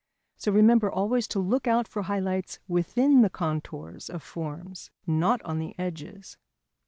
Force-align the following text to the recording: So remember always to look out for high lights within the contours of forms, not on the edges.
So 0.35 0.51
remember 0.51 0.89
always 0.89 1.27
to 1.27 1.37
look 1.37 1.67
out 1.67 1.87
for 1.87 2.01
high 2.01 2.17
lights 2.17 2.57
within 2.67 3.21
the 3.21 3.29
contours 3.29 4.09
of 4.09 4.23
forms, 4.23 4.89
not 5.05 5.43
on 5.43 5.59
the 5.59 5.75
edges. 5.77 6.37